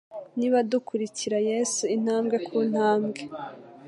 Niba 0.37 0.57
dukurikira 0.71 1.37
Yesu 1.49 1.83
intambwe 1.95 2.35
ku 2.47 2.55
ntambwe, 2.69 3.21